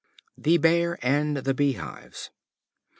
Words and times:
The 0.35 0.57
Bear 0.57 0.97
and 1.03 1.37
the 1.37 1.53
Bee 1.53 1.73
Hives. 1.73 2.31